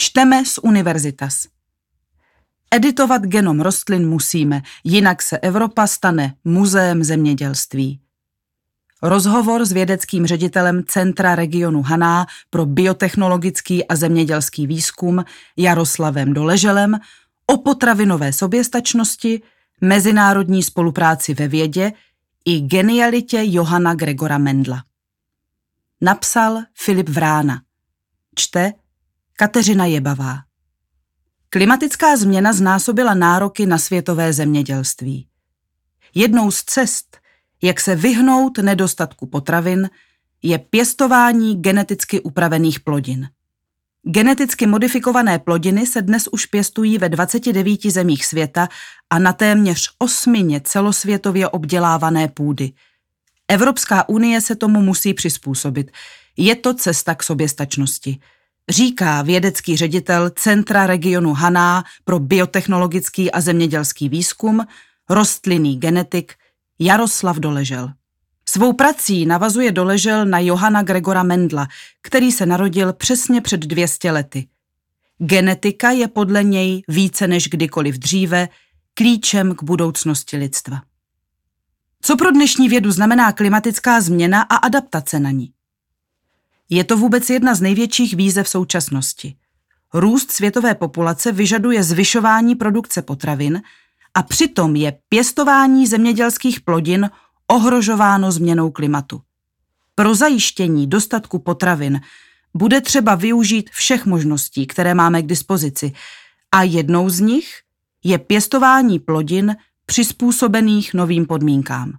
[0.00, 1.46] Čteme z Univerzitas.
[2.70, 8.00] Editovat genom rostlin musíme, jinak se Evropa stane muzeem zemědělství.
[9.02, 15.24] Rozhovor s vědeckým ředitelem Centra regionu Haná pro biotechnologický a zemědělský výzkum
[15.56, 16.98] Jaroslavem Doleželem
[17.46, 19.42] o potravinové soběstačnosti,
[19.80, 21.92] mezinárodní spolupráci ve vědě
[22.44, 24.84] i genialitě Johana Gregora Mendla.
[26.00, 27.62] Napsal Filip Vrána.
[28.34, 28.72] Čte
[29.40, 30.38] Kateřina Jebavá.
[31.50, 35.28] Klimatická změna znásobila nároky na světové zemědělství.
[36.14, 37.18] Jednou z cest,
[37.62, 39.90] jak se vyhnout nedostatku potravin,
[40.42, 43.28] je pěstování geneticky upravených plodin.
[44.02, 48.68] Geneticky modifikované plodiny se dnes už pěstují ve 29 zemích světa
[49.10, 52.72] a na téměř osmině celosvětově obdělávané půdy.
[53.48, 55.90] Evropská unie se tomu musí přizpůsobit.
[56.36, 58.20] Je to cesta k soběstačnosti
[58.68, 64.66] říká vědecký ředitel Centra regionu Haná pro biotechnologický a zemědělský výzkum,
[65.08, 66.34] rostlinný genetik
[66.78, 67.92] Jaroslav Doležel.
[68.48, 71.66] Svou prací navazuje Doležel na Johana Gregora Mendla,
[72.02, 74.48] který se narodil přesně před 200 lety.
[75.18, 78.48] Genetika je podle něj více než kdykoliv dříve
[78.94, 80.82] klíčem k budoucnosti lidstva.
[82.02, 85.52] Co pro dnešní vědu znamená klimatická změna a adaptace na ní?
[86.70, 89.36] Je to vůbec jedna z největších výzev současnosti.
[89.94, 93.62] Růst světové populace vyžaduje zvyšování produkce potravin
[94.14, 97.10] a přitom je pěstování zemědělských plodin
[97.46, 99.20] ohrožováno změnou klimatu.
[99.94, 102.00] Pro zajištění dostatku potravin
[102.54, 105.92] bude třeba využít všech možností, které máme k dispozici
[106.52, 107.54] a jednou z nich
[108.04, 111.92] je pěstování plodin přizpůsobených novým podmínkám.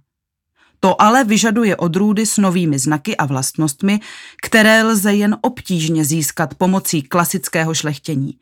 [0.80, 4.00] To ale vyžaduje odrůdy s novými znaky a vlastnostmi,
[4.42, 8.38] které lze jen obtížně získat pomocí klasického šlechtění.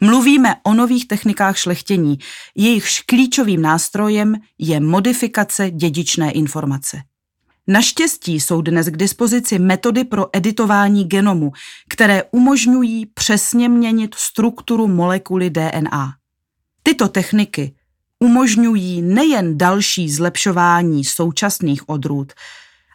[0.00, 2.18] Mluvíme o nových technikách šlechtění,
[2.54, 7.02] jejichž klíčovým nástrojem je modifikace dědičné informace.
[7.66, 11.52] Naštěstí jsou dnes k dispozici metody pro editování genomu,
[11.88, 16.14] které umožňují přesně měnit strukturu molekuly DNA.
[16.82, 17.75] Tyto techniky
[18.20, 22.32] umožňují nejen další zlepšování současných odrůd,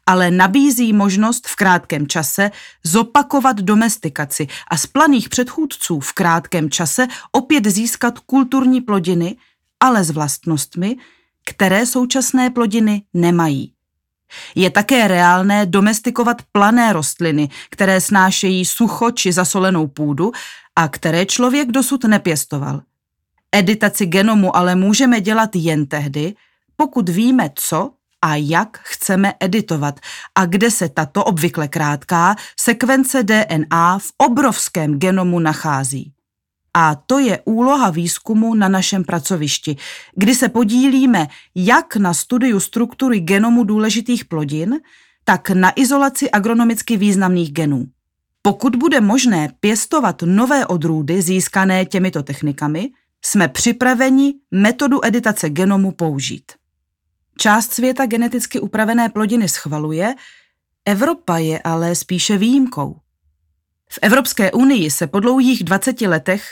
[0.06, 2.52] ale nabízí možnost v krátkém čase
[2.84, 9.36] zopakovat domestikaci a z planých předchůdců v krátkém čase opět získat kulturní plodiny,
[9.80, 10.98] ale s vlastnostmi,
[11.46, 13.74] které současné plodiny nemají.
[14.56, 20.32] Je také reálné domestikovat plané rostliny, které snášejí sucho či zasolenou půdu
[20.76, 22.82] a které člověk dosud nepěstoval.
[23.56, 26.34] Editaci genomu ale můžeme dělat jen tehdy,
[26.76, 27.92] pokud víme, co
[28.22, 30.00] a jak chceme editovat
[30.36, 36.14] a kde se tato obvykle krátká sekvence DNA v obrovském genomu nachází.
[36.74, 39.78] A to je úloha výzkumu na našem pracovišti,
[40.16, 44.80] kdy se podílíme jak na studiu struktury genomu důležitých plodin,
[45.24, 47.86] tak na izolaci agronomicky významných genů.
[48.42, 52.90] Pokud bude možné pěstovat nové odrůdy získané těmito technikami,
[53.26, 56.52] jsme připraveni metodu editace genomu použít.
[57.38, 60.16] Část světa geneticky upravené plodiny schvaluje,
[60.86, 63.00] Evropa je ale spíše výjimkou.
[63.92, 66.44] V Evropské unii se po dlouhých 20 letech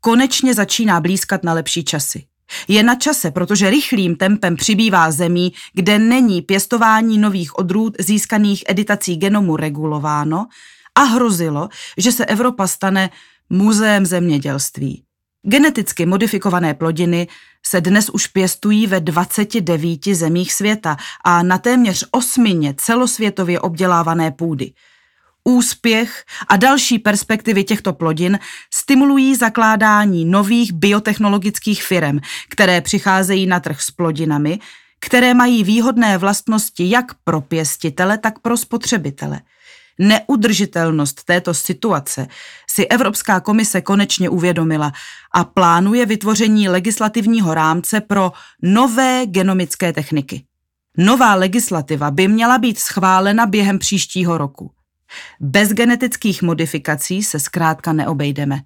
[0.00, 2.26] konečně začíná blízkat na lepší časy.
[2.68, 9.16] Je na čase, protože rychlým tempem přibývá zemí, kde není pěstování nových odrůd získaných editací
[9.16, 10.46] genomu regulováno
[10.94, 11.68] a hrozilo,
[11.98, 13.10] že se Evropa stane
[13.50, 15.03] muzeem zemědělství.
[15.46, 17.28] Geneticky modifikované plodiny
[17.66, 24.72] se dnes už pěstují ve 29 zemích světa a na téměř osmině celosvětově obdělávané půdy.
[25.44, 28.38] Úspěch a další perspektivy těchto plodin
[28.74, 32.18] stimulují zakládání nových biotechnologických firm,
[32.48, 34.58] které přicházejí na trh s plodinami,
[35.00, 39.40] které mají výhodné vlastnosti jak pro pěstitele, tak pro spotřebitele–
[39.98, 42.26] Neudržitelnost této situace
[42.70, 44.92] si Evropská komise konečně uvědomila
[45.32, 48.32] a plánuje vytvoření legislativního rámce pro
[48.62, 50.44] nové genomické techniky.
[50.96, 54.70] Nová legislativa by měla být schválena během příštího roku.
[55.40, 58.60] Bez genetických modifikací se zkrátka neobejdeme.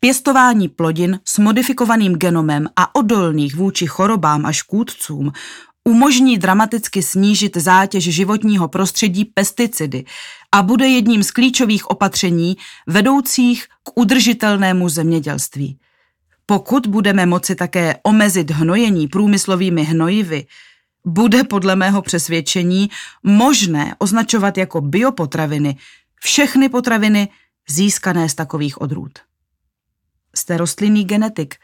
[0.00, 5.32] Pěstování plodin s modifikovaným genomem a odolných vůči chorobám a škůdcům
[5.84, 10.04] umožní dramaticky snížit zátěž životního prostředí pesticidy
[10.52, 15.78] a bude jedním z klíčových opatření vedoucích k udržitelnému zemědělství.
[16.46, 20.46] Pokud budeme moci také omezit hnojení průmyslovými hnojivy,
[21.06, 22.90] bude podle mého přesvědčení
[23.22, 25.76] možné označovat jako biopotraviny
[26.20, 27.28] všechny potraviny
[27.68, 29.18] získané z takových odrůd.
[30.34, 31.56] jste rostlinný genetik.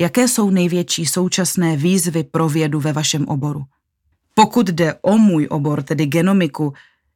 [0.00, 3.64] Jaké jsou největší současné výzvy pro vědu ve vašem oboru?
[4.34, 6.72] Pokud jde o můj obor, tedy genomiku,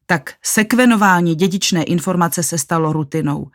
[0.07, 3.51] tak sekvenování dědičné informace se stalo rutinou.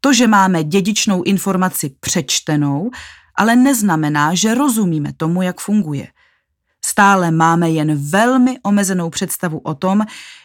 [0.00, 2.90] To, že máme dědičnou informaci přečtenou,
[3.34, 6.08] ale neznamená, že rozumíme tomu, jak funguje.
[6.84, 10.02] Stále máme jen velmi omezenou představu o tom,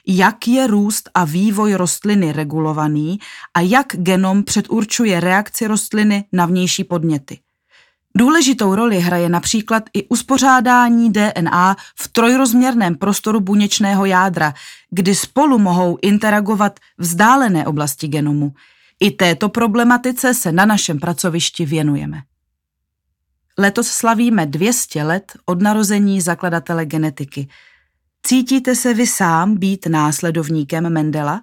[0.08, 3.20] jak je růst a vývoj rostliny regulovaný
[3.54, 7.40] a jak genom předurčuje reakci rostliny na vnější podněty.
[8.18, 14.54] Důležitou roli hraje například i uspořádání DNA v trojrozměrném prostoru buněčného jádra,
[14.90, 18.54] kdy spolu mohou interagovat vzdálené oblasti genomu.
[19.00, 22.22] I této problematice se na našem pracovišti věnujeme.
[23.58, 27.48] Letos slavíme 200 let od narození zakladatele genetiky.
[28.24, 31.42] Cítíte se vy sám být následovníkem Mendela?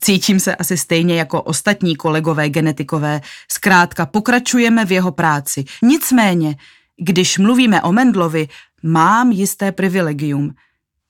[0.00, 3.20] Cítím se asi stejně jako ostatní kolegové genetikové.
[3.52, 5.64] Zkrátka pokračujeme v jeho práci.
[5.82, 6.56] Nicméně,
[6.96, 8.48] když mluvíme o Mendlovi,
[8.82, 10.54] mám jisté privilegium.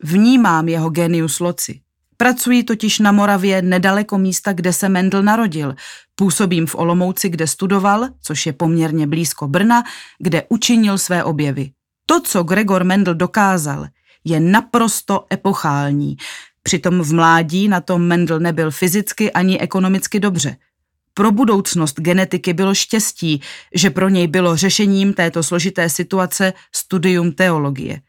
[0.02, 1.80] Vnímám jeho genius loci.
[2.16, 5.74] Pracuji totiž na Moravě nedaleko místa, kde se Mendl narodil.
[6.14, 9.84] Působím v Olomouci, kde studoval, což je poměrně blízko Brna,
[10.18, 11.70] kde učinil své objevy.
[12.06, 13.86] To, co Gregor Mendel dokázal,
[14.24, 16.16] je naprosto epochální.
[16.66, 20.56] Přitom v mládí na tom Mendel nebyl fyzicky ani ekonomicky dobře.
[21.14, 23.40] Pro budoucnost genetiky bylo štěstí,
[23.74, 28.00] že pro něj bylo řešením této složité situace studium teologie.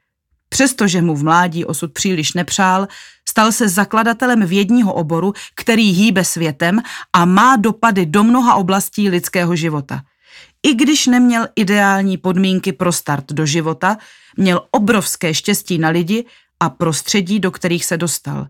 [0.50, 2.88] Přestože mu v mládí osud příliš nepřál,
[3.30, 6.82] stal se zakladatelem vědního oboru, který hýbe světem
[7.14, 10.02] a má dopady do mnoha oblastí lidského života.
[10.64, 13.98] I když neměl ideální podmínky pro start do života,
[14.38, 16.26] měl obrovské štěstí na lidi
[16.60, 18.48] a prostředí, do kterých se dostal.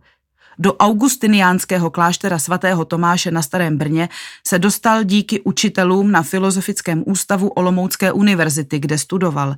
[0.59, 4.09] Do augustiniánského kláštera svatého Tomáše na Starém Brně
[4.47, 9.55] se dostal díky učitelům na Filozofickém ústavu Olomoucké univerzity, kde studoval.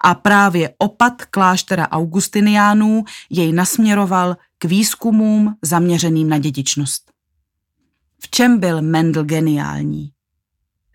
[0.00, 7.12] A právě opat kláštera augustiniánů jej nasměroval k výzkumům zaměřeným na dědičnost.
[8.20, 10.12] V čem byl Mendel geniální?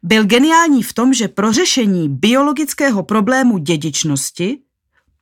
[0.04, 4.60] Byl geniální v tom, že pro řešení biologického problému dědičnosti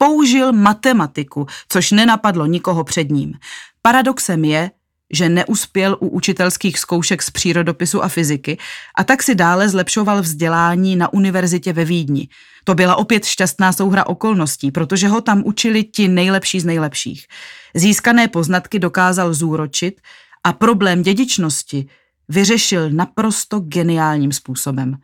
[0.05, 3.33] použil matematiku, což nenapadlo nikoho před ním.
[3.81, 4.71] Paradoxem je,
[5.13, 8.57] že neuspěl u učitelských zkoušek z přírodopisu a fyziky
[8.97, 12.27] a tak si dále zlepšoval vzdělání na univerzitě ve Vídni.
[12.63, 17.25] To byla opět šťastná souhra okolností, protože ho tam učili ti nejlepší z nejlepších.
[17.73, 20.01] Získané poznatky dokázal zúročit
[20.43, 21.85] a problém dědičnosti
[22.29, 24.97] vyřešil naprosto geniálním způsobem.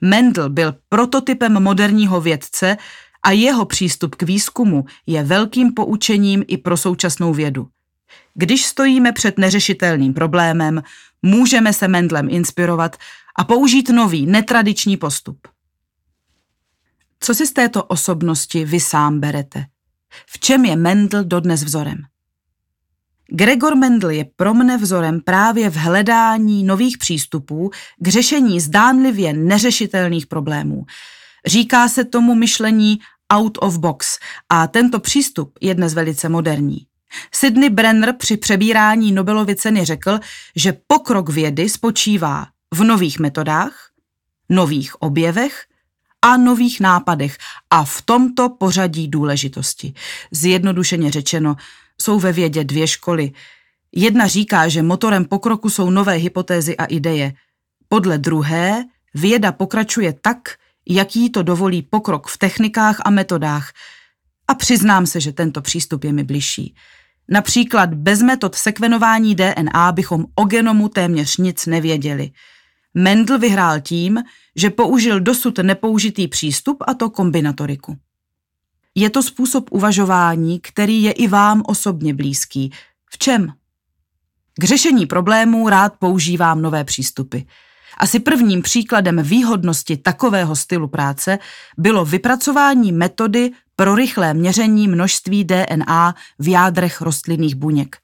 [0.00, 2.76] Mendel byl prototypem moderního vědce
[3.22, 7.68] a jeho přístup k výzkumu je velkým poučením i pro současnou vědu.
[8.34, 10.82] Když stojíme před neřešitelným problémem,
[11.22, 12.96] můžeme se Mendlem inspirovat
[13.36, 15.48] a použít nový, netradiční postup.
[17.20, 19.64] Co si z této osobnosti vy sám berete?
[20.26, 21.98] V čem je Mendel dodnes vzorem?
[23.32, 30.26] Gregor Mendel je pro mne vzorem právě v hledání nových přístupů k řešení zdánlivě neřešitelných
[30.26, 30.84] problémů.
[31.46, 32.98] Říká se tomu myšlení
[33.32, 36.86] out of box a tento přístup je dnes velice moderní.
[37.32, 40.20] Sidney Brenner při přebírání Nobelovy ceny řekl,
[40.56, 43.90] že pokrok vědy spočívá v nových metodách,
[44.48, 45.64] nových objevech
[46.22, 47.38] a nových nápadech
[47.70, 49.94] a v tomto pořadí důležitosti.
[50.30, 51.56] Zjednodušeně řečeno,
[52.00, 53.32] jsou ve vědě dvě školy.
[53.92, 57.32] Jedna říká, že motorem pokroku jsou nové hypotézy a ideje.
[57.88, 58.84] Podle druhé
[59.14, 60.38] věda pokračuje tak,
[60.88, 63.72] jaký to dovolí pokrok v technikách a metodách.
[64.48, 66.74] A přiznám se, že tento přístup je mi bližší.
[67.28, 72.30] Například bez metod sekvenování DNA bychom o genomu téměř nic nevěděli.
[72.94, 74.22] Mendel vyhrál tím,
[74.56, 77.96] že použil dosud nepoužitý přístup a to kombinatoriku.
[78.94, 82.72] Je to způsob uvažování, který je i vám osobně blízký.
[83.10, 83.52] V čem?
[84.54, 87.38] K řešení problémů rád používám nové přístupy.
[88.00, 91.38] Asi prvním příkladem výhodnosti takového stylu práce
[91.78, 97.96] bylo vypracování metody pro rychlé měření množství DNA v jádrech rostlinných buněk.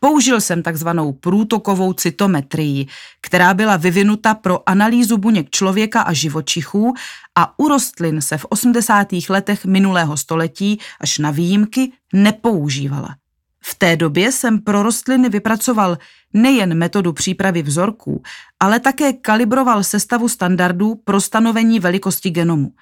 [0.00, 2.86] Použil jsem takzvanou průtokovou cytometrii,
[3.20, 6.94] která byla vyvinuta pro analýzu buněk člověka a živočichů
[7.34, 9.08] a u rostlin se v 80.
[9.28, 13.16] letech minulého století až na výjimky nepoužívala.
[13.60, 15.98] V té době jsem pro rostliny vypracoval
[16.34, 18.22] nejen metodu přípravy vzorků,
[18.60, 22.72] ale také kalibroval sestavu standardů pro stanovení velikosti genomu.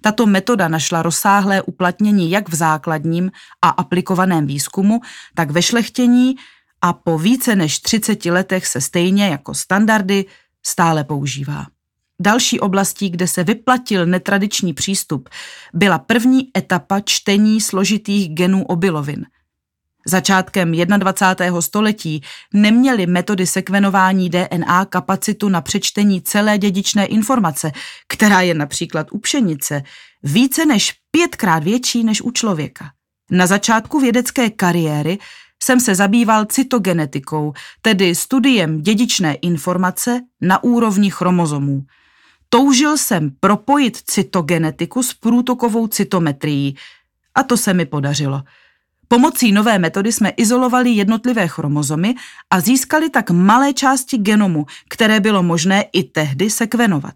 [0.00, 3.30] Tato metoda našla rozsáhlé uplatnění jak v základním
[3.62, 5.00] a aplikovaném výzkumu,
[5.34, 6.34] tak ve šlechtění
[6.82, 10.24] a po více než 30 letech se stejně jako standardy
[10.62, 11.66] stále používá.
[12.20, 15.28] Další oblastí, kde se vyplatil netradiční přístup,
[15.74, 19.26] byla první etapa čtení složitých genů obilovin.
[20.06, 21.62] Začátkem 21.
[21.62, 22.22] století
[22.54, 27.72] neměly metody sekvenování DNA kapacitu na přečtení celé dědičné informace,
[28.08, 29.82] která je například u pšenice
[30.22, 32.90] více než pětkrát větší než u člověka.
[33.30, 35.18] Na začátku vědecké kariéry
[35.62, 41.82] jsem se zabýval cytogenetikou, tedy studiem dědičné informace na úrovni chromozomů.
[42.48, 46.76] Toužil jsem propojit cytogenetiku s průtokovou cytometrií
[47.34, 48.42] a to se mi podařilo.
[49.12, 52.14] Pomocí nové metody jsme izolovali jednotlivé chromozomy
[52.50, 57.14] a získali tak malé části genomu, které bylo možné i tehdy sekvenovat.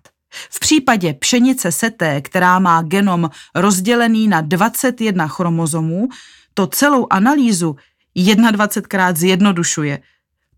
[0.50, 6.08] V případě pšenice seté, která má genom rozdělený na 21 chromozomů,
[6.54, 7.76] to celou analýzu
[8.16, 9.98] 21krát zjednodušuje.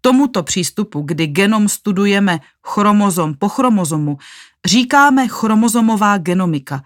[0.00, 4.18] Tomuto přístupu, kdy genom studujeme chromozom po chromozomu,
[4.64, 6.82] říkáme chromozomová genomika.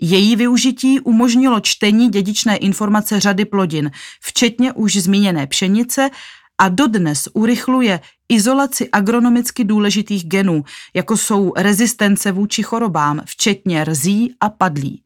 [0.00, 6.10] Její využití umožnilo čtení dědičné informace řady plodin, včetně už zmíněné pšenice
[6.58, 14.50] a dodnes urychluje izolaci agronomicky důležitých genů, jako jsou rezistence vůči chorobám, včetně rzí a
[14.50, 15.02] padlí.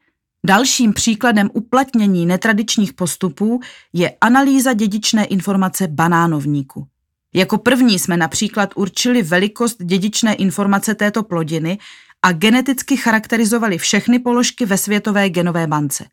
[0.47, 3.61] Dalším příkladem uplatnění netradičních postupů
[3.93, 6.87] je analýza dědičné informace banánovníku.
[7.35, 11.79] Jako první jsme například určili velikost dědičné informace této plodiny
[12.23, 16.05] a geneticky charakterizovali všechny položky ve světové genové bance.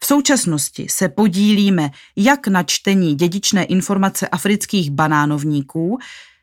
[0.00, 5.98] V současnosti se podílíme jak na čtení dědičné informace afrických banánovníků,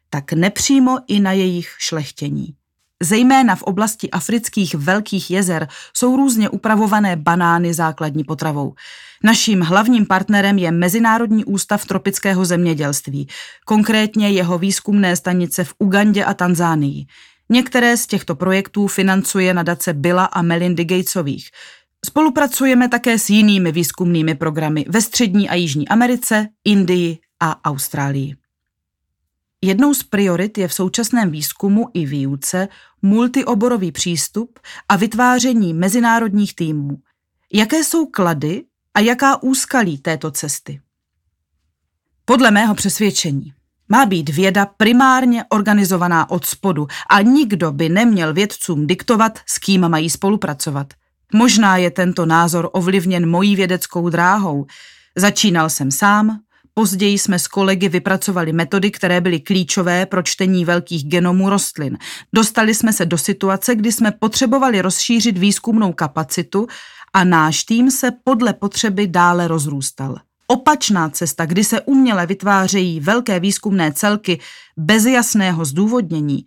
[0.10, 2.56] tak nepřímo i na jejich šlechtění.
[3.04, 8.74] Zejména v oblasti afrických velkých jezer jsou různě upravované banány základní potravou.
[9.24, 13.28] Naším hlavním partnerem je Mezinárodní ústav tropického zemědělství,
[13.66, 17.06] konkrétně jeho výzkumné stanice v Ugandě a Tanzánii.
[17.50, 21.50] Některé z těchto projektů financuje nadace Billa a Melindy Gatesových.
[22.06, 28.36] Spolupracujeme také s jinými výzkumnými programy ve Střední a Jižní Americe, Indii a Austrálii.
[29.62, 32.68] Jednou z priorit je v současném výzkumu i výuce
[33.02, 34.60] multioborový přístup
[34.90, 36.98] a vytváření mezinárodních týmů.
[37.54, 40.82] Jaké jsou klady a jaká úskalí této cesty?
[42.26, 43.54] Podle mého přesvědčení
[43.90, 49.90] má být věda primárně organizovaná od spodu a nikdo by neměl vědcům diktovat, s kým
[49.90, 50.94] mají spolupracovat.
[51.34, 54.66] Možná je tento názor ovlivněn mojí vědeckou dráhou.
[55.16, 56.40] Začínal jsem sám,
[56.78, 61.98] Později jsme s kolegy vypracovali metody, které byly klíčové pro čtení velkých genomů rostlin.
[62.34, 66.68] Dostali jsme se do situace, kdy jsme potřebovali rozšířit výzkumnou kapacitu
[67.14, 70.16] a náš tým se podle potřeby dále rozrůstal.
[70.48, 74.40] Opačná cesta, kdy se uměle vytvářejí velké výzkumné celky
[74.78, 76.46] bez jasného zdůvodnění,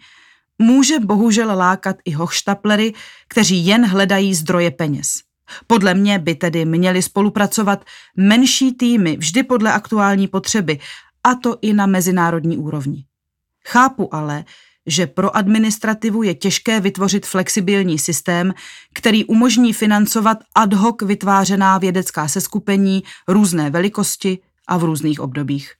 [0.58, 2.94] může bohužel lákat i hochštaplery,
[3.28, 5.20] kteří jen hledají zdroje peněz.
[5.66, 7.84] Podle mě by tedy měly spolupracovat
[8.16, 10.78] menší týmy vždy podle aktuální potřeby,
[11.24, 13.04] a to i na mezinárodní úrovni.
[13.66, 14.44] Chápu ale,
[14.88, 18.54] že pro administrativu je těžké vytvořit flexibilní systém,
[18.94, 25.72] který umožní financovat ad hoc vytvářená vědecká seskupení různé velikosti a v různých obdobích.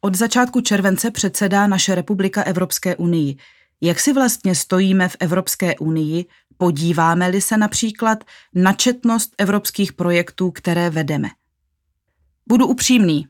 [0.00, 3.36] Od začátku července předsedá naše republika Evropské unii.
[3.80, 6.24] Jak si vlastně stojíme v Evropské unii
[6.56, 11.28] Podíváme-li se například na četnost evropských projektů, které vedeme.
[12.48, 13.28] Budu upřímný.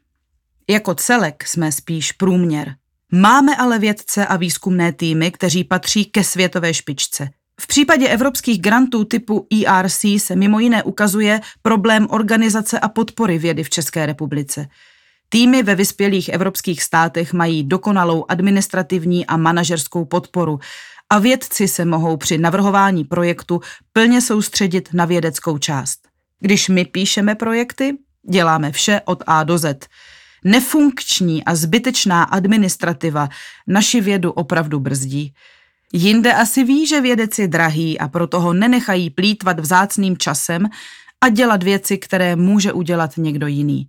[0.70, 2.76] Jako celek jsme spíš průměr.
[3.12, 7.28] Máme ale vědce a výzkumné týmy, kteří patří ke světové špičce.
[7.60, 13.64] V případě evropských grantů typu ERC se mimo jiné ukazuje problém organizace a podpory vědy
[13.64, 14.68] v České republice.
[15.28, 20.58] Týmy ve vyspělých evropských státech mají dokonalou administrativní a manažerskou podporu,
[21.10, 23.60] a vědci se mohou při navrhování projektu
[23.92, 25.98] plně soustředit na vědeckou část.
[26.40, 27.98] Když my píšeme projekty,
[28.30, 29.86] děláme vše od A do Z.
[30.46, 33.28] Nefunkční a zbytečná administrativa
[33.66, 35.34] naši vědu opravdu brzdí.
[35.92, 40.66] Jinde asi ví, že vědec je drahý a proto ho nenechají plítvat vzácným časem
[41.20, 43.88] a dělat věci, které může udělat někdo jiný.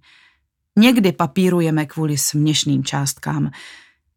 [0.75, 3.51] Někdy papírujeme kvůli směšným částkám.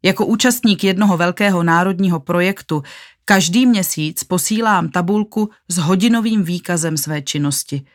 [0.03, 2.83] Jako účastník jednoho velkého národního projektu
[3.25, 7.85] každý měsíc posílám tabulku s hodinovým výkazem své činnosti.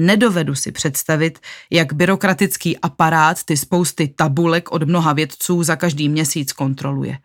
[0.00, 1.38] Nedovedu si představit,
[1.70, 7.18] jak byrokratický aparát ty spousty tabulek od mnoha vědců za každý měsíc kontroluje.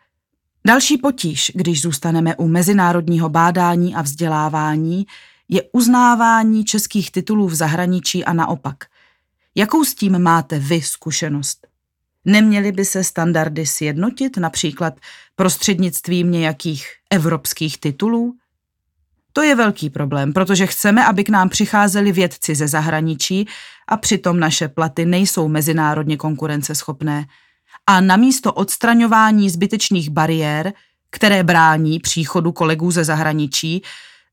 [0.67, 5.05] Další potíž, když zůstaneme u mezinárodního bádání a vzdělávání,
[5.49, 8.77] je uznávání českých titulů v zahraničí a naopak.
[9.55, 11.67] Jakou s tím máte vy zkušenost?
[12.25, 14.93] Neměly by se standardy sjednotit například
[15.35, 18.35] prostřednictvím nějakých evropských titulů?
[19.33, 23.47] To je velký problém, protože chceme, aby k nám přicházeli vědci ze zahraničí
[23.87, 27.25] a přitom naše platy nejsou mezinárodně konkurenceschopné.
[27.87, 30.73] A namísto odstraňování zbytečných bariér,
[31.09, 33.81] které brání příchodu kolegů ze zahraničí,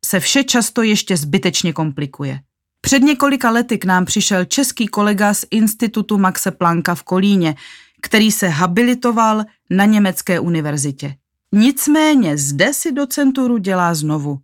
[0.04, 2.40] se vše často ještě zbytečně komplikuje.
[2.80, 7.54] Před několika lety k nám přišel český kolega z Institutu Maxe Plancka v Kolíně,
[8.02, 11.14] který se habilitoval na německé univerzitě.
[11.52, 14.38] Nicméně zde si docenturu dělá znovu.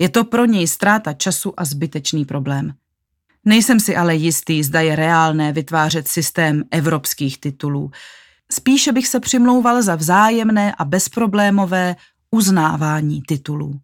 [0.00, 2.74] Je to pro něj ztráta času a zbytečný problém.
[3.44, 7.90] Nejsem si ale jistý, zda je reálné vytvářet systém evropských titulů.
[8.52, 11.96] Spíše bych se přimlouval za vzájemné a bezproblémové
[12.30, 13.80] uznávání titulů.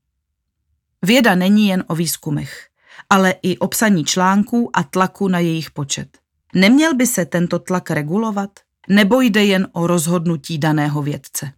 [1.02, 2.68] Věda není jen o výzkumech,
[3.10, 6.18] ale i o psaní článků a tlaku na jejich počet.
[6.54, 8.50] Neměl by se tento tlak regulovat?
[8.88, 11.52] Nebo jde jen o rozhodnutí daného vědce?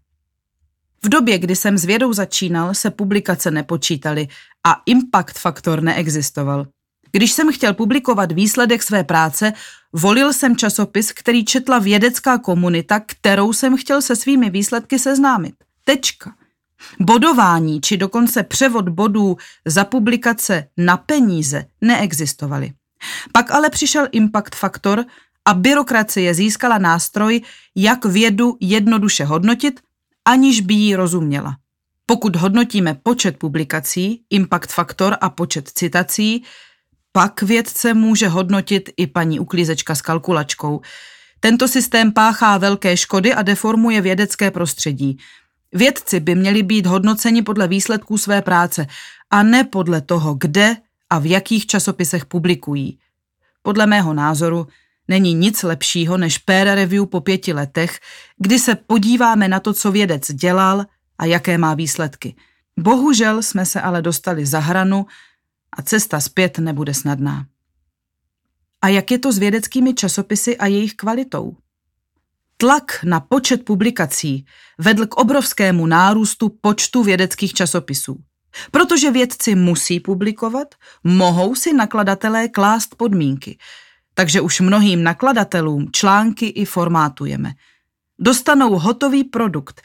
[1.02, 4.28] V době, kdy jsem s vědou začínal, se publikace nepočítaly
[4.66, 6.66] a impact faktor neexistoval.
[7.12, 9.52] Když jsem chtěl publikovat výsledek své práce,
[9.92, 15.54] volil jsem časopis, který četla vědecká komunita, kterou jsem chtěl se svými výsledky seznámit.
[15.84, 16.34] Tečka.
[17.00, 22.72] Bodování či dokonce převod bodů za publikace na peníze neexistovaly.
[23.32, 25.04] Pak ale přišel impact faktor
[25.44, 27.40] a byrokracie získala nástroj,
[27.76, 29.80] jak vědu jednoduše hodnotit,
[30.28, 31.56] aniž by jí rozuměla.
[32.06, 36.44] Pokud hodnotíme počet publikací, impact faktor a počet citací,
[37.12, 40.80] pak vědce může hodnotit i paní uklízečka s kalkulačkou.
[41.40, 45.18] Tento systém páchá velké škody a deformuje vědecké prostředí.
[45.72, 48.86] Vědci by měli být hodnoceni podle výsledků své práce
[49.30, 50.76] a ne podle toho, kde
[51.10, 52.98] a v jakých časopisech publikují.
[53.62, 54.66] Podle mého názoru
[55.08, 58.00] není nic lepšího než peer review po pěti letech,
[58.38, 60.84] kdy se podíváme na to, co vědec dělal
[61.18, 62.36] a jaké má výsledky.
[62.78, 65.06] Bohužel jsme se ale dostali za hranu
[65.72, 67.46] a cesta zpět nebude snadná.
[68.82, 71.56] A jak je to s vědeckými časopisy a jejich kvalitou?
[72.56, 74.46] Tlak na počet publikací
[74.78, 78.16] vedl k obrovskému nárůstu počtu vědeckých časopisů.
[78.70, 83.58] Protože vědci musí publikovat, mohou si nakladatelé klást podmínky.
[84.18, 87.52] Takže už mnohým nakladatelům články i formátujeme.
[88.18, 89.82] Dostanou hotový produkt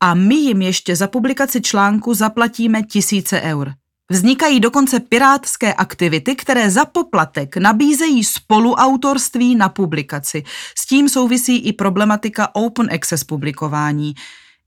[0.00, 3.72] a my jim ještě za publikaci článku zaplatíme tisíce eur.
[4.10, 10.44] Vznikají dokonce pirátské aktivity, které za poplatek nabízejí spoluautorství na publikaci.
[10.78, 14.14] S tím souvisí i problematika open access publikování.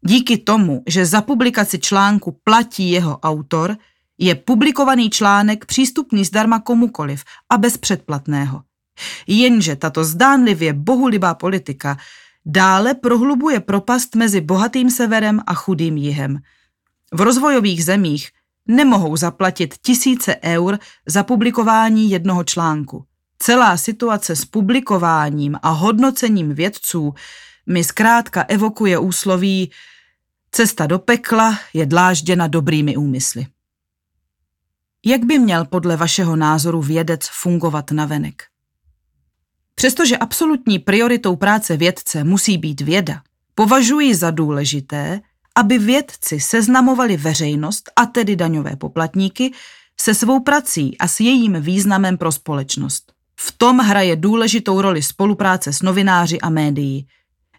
[0.01, 3.77] Díky tomu, že za publikaci článku platí jeho autor,
[4.17, 8.66] je publikovaný článek přístupný zdarma komukoliv a bez předplatného.
[9.27, 11.97] Jenže tato zdánlivě bohulibá politika
[12.45, 16.39] dále prohlubuje propast mezi bohatým severem a chudým jihem.
[17.13, 18.29] V rozvojových zemích
[18.67, 23.05] nemohou zaplatit tisíce eur za publikování jednoho článku.
[23.39, 27.13] Celá situace s publikováním a hodnocením vědců
[27.67, 29.71] mi zkrátka evokuje úsloví
[30.51, 33.47] Cesta do pekla je dlážděna dobrými úmysly.
[35.05, 38.43] Jak by měl podle vašeho názoru vědec fungovat navenek?
[39.79, 43.21] Přestože absolutní prioritou práce vědce musí být věda,
[43.55, 45.21] považuji za důležité,
[45.55, 49.53] aby vědci seznamovali veřejnost, a tedy daňové poplatníky,
[50.01, 53.11] se svou prací a s jejím významem pro společnost.
[53.39, 57.07] V tom hraje důležitou roli spolupráce s novináři a médií.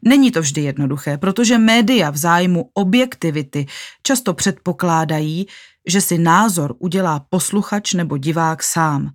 [0.03, 3.67] Není to vždy jednoduché, protože média v zájmu objektivity
[4.03, 5.47] často předpokládají,
[5.87, 9.11] že si názor udělá posluchač nebo divák sám.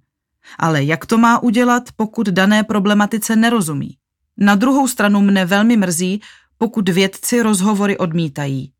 [0.60, 3.98] Ale jak to má udělat, pokud dané problematice nerozumí?
[4.38, 6.22] Na druhou stranu mne velmi mrzí,
[6.58, 8.72] pokud vědci rozhovory odmítají.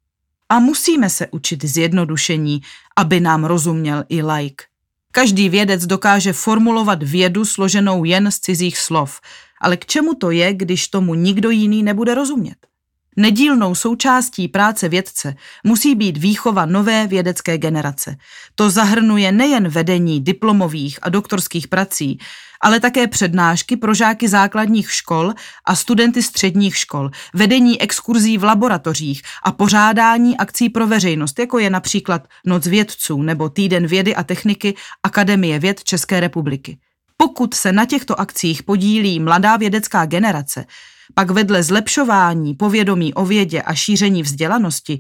[0.50, 2.62] A musíme se učit zjednodušení,
[2.98, 4.66] aby nám rozuměl i like.
[5.12, 9.22] Každý vědec dokáže formulovat vědu složenou jen z cizích slov,
[9.62, 12.73] ale k čemu to je, když tomu nikdo jiný nebude rozumět?
[13.18, 18.16] Nedílnou součástí práce vědce musí být výchova nové vědecké generace.
[18.56, 22.20] To zahrnuje nejen vedení diplomových a doktorských prací,
[22.62, 25.34] ale také přednášky pro žáky základních škol
[25.66, 31.70] a studenty středních škol, vedení exkurzí v laboratořích a pořádání akcí pro veřejnost, jako je
[31.70, 36.78] například Noc vědců nebo Týden vědy a techniky Akademie věd České republiky.
[37.18, 40.66] Pokud se na těchto akcích podílí mladá vědecká generace,
[41.14, 45.00] pak vedle zlepšování povědomí o vědě a šíření vzdělanosti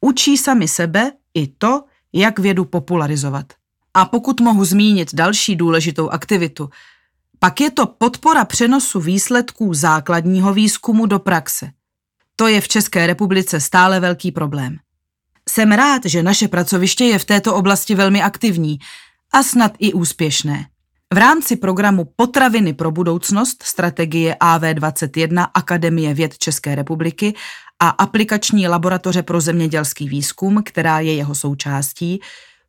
[0.00, 3.46] učí sami sebe i to, jak vědu popularizovat.
[3.94, 6.70] A pokud mohu zmínit další důležitou aktivitu,
[7.38, 11.70] Pak je to podpora přenosu výsledků základního výzkumu do praxe.
[12.36, 14.76] To je v České republice stále velký problém.
[15.48, 18.78] Jsem rád, že naše pracoviště je v této oblasti velmi aktivní
[19.32, 20.66] a snad i úspěšné.
[21.14, 27.34] V rámci programu Potraviny pro budoucnost strategie AV21 Akademie věd České republiky
[27.78, 32.20] a aplikační laboratoře pro zemědělský výzkum, která je jeho součástí,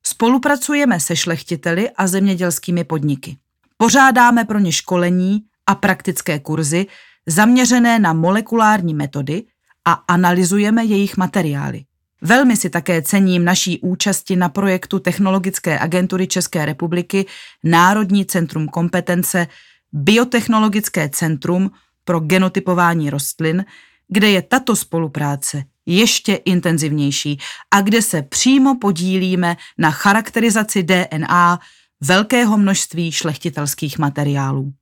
[0.06, 3.38] spolupracujeme se šlechtiteli a zemědělskými podniky.
[3.78, 6.88] Pořádáme pro ně školení a praktické kurzy
[7.28, 9.44] zaměřené na molekulární metody
[9.86, 11.84] a analyzujeme jejich materiály.
[12.22, 17.26] Velmi si také cením naší účasti na projektu Technologické agentury České republiky
[17.64, 19.48] Národní centrum kompetence
[19.92, 21.72] Biotechnologické centrum
[22.04, 23.66] pro genotypování rostlin,
[24.08, 27.40] kde je tato spolupráce ještě intenzivnější
[27.72, 31.60] a kde se přímo podílíme na charakterizaci DNA
[32.02, 34.74] velkého množství šlechtitelských materiálů.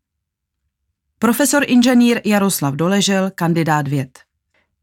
[1.19, 4.26] Profesor inženýr Jaroslav Doležel, kandidát věd.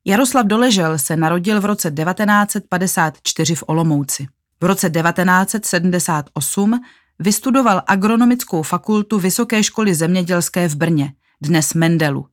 [0.07, 4.27] Jaroslav Doležel se narodil v roce 1954 v Olomouci.
[4.61, 6.81] V roce 1978
[7.19, 11.13] vystudoval agronomickou fakultu Vysoké školy zemědělské v Brně,
[11.43, 12.27] dnes Mendelu.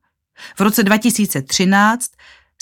[0.56, 2.10] V roce 2013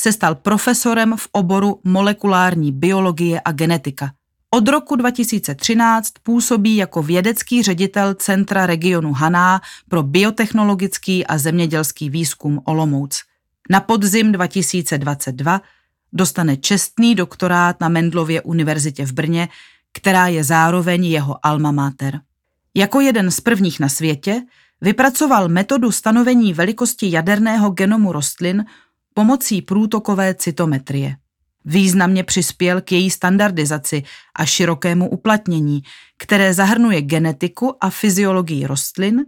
[0.00, 4.12] se stal profesorem v oboru molekulární biologie a genetika.
[4.50, 12.60] Od roku 2013 působí jako vědecký ředitel Centra regionu Haná pro biotechnologický a zemědělský výzkum
[12.64, 13.29] Olomouc.
[13.70, 15.60] Na podzim 2022
[16.12, 19.48] dostane čestný doktorát na Mendlově univerzitě v Brně,
[19.92, 22.20] která je zároveň jeho alma mater.
[22.74, 24.42] Jako jeden z prvních na světě
[24.80, 28.64] vypracoval metodu stanovení velikosti jaderného genomu rostlin
[29.14, 31.16] pomocí průtokové cytometrie.
[31.64, 34.02] Významně přispěl k její standardizaci
[34.36, 35.82] a širokému uplatnění,
[36.18, 39.24] které zahrnuje genetiku a fyziologii rostlin,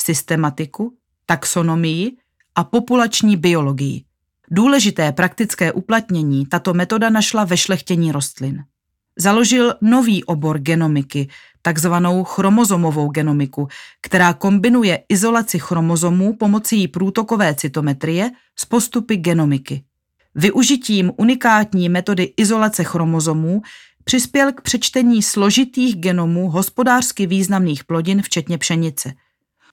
[0.00, 2.16] systematiku, taxonomii
[2.56, 4.04] a populační biologii.
[4.50, 8.64] Důležité praktické uplatnění tato metoda našla ve šlechtění rostlin.
[9.18, 11.28] Založil nový obor genomiky,
[11.62, 13.68] takzvanou chromozomovou genomiku,
[14.02, 19.84] která kombinuje izolaci chromozomů pomocí průtokové cytometrie s postupy genomiky.
[20.34, 23.62] Využitím unikátní metody izolace chromozomů
[24.04, 29.12] přispěl k přečtení složitých genomů hospodářsky významných plodin, včetně pšenice–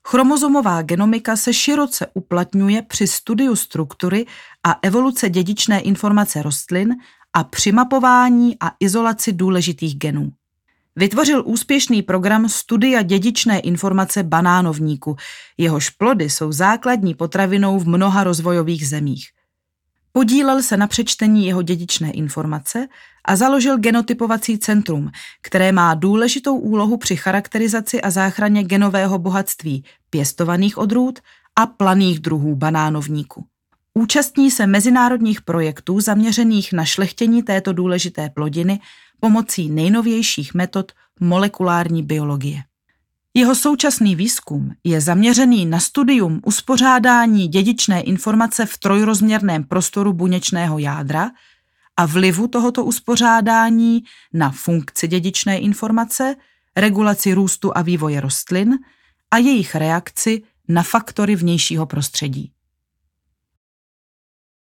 [0.08, 4.26] Chromozomová genomika se široce uplatňuje při studiu struktury
[4.64, 6.94] a evoluce dědičné informace rostlin
[7.32, 10.32] a při mapování a izolaci důležitých genů.
[10.96, 15.16] Vytvořil úspěšný program studia dědičné informace banánovníku,
[15.58, 19.33] jehož plody jsou základní potravinou v mnoha rozvojových zemích.
[20.16, 22.88] Podílel se na přečtení jeho dědičné informace
[23.24, 25.10] a založil genotypovací centrum,
[25.42, 31.18] které má důležitou úlohu při charakterizaci a záchraně genového bohatství pěstovaných odrůd
[31.56, 33.44] a planých druhů banánovníku.
[33.94, 38.80] Účastní se mezinárodních projektů zaměřených na šlechtění této důležité plodiny
[39.20, 42.62] pomocí nejnovějších metod molekulární biologie.
[43.36, 51.30] Jeho současný výzkum je zaměřený na studium uspořádání dědičné informace v trojrozměrném prostoru buněčného jádra
[51.96, 56.36] a vlivu tohoto uspořádání na funkci dědičné informace,
[56.76, 58.78] regulaci růstu a vývoje rostlin
[59.30, 62.52] a jejich reakci na faktory vnějšího prostředí.